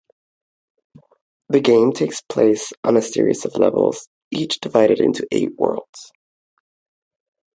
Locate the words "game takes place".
1.59-2.73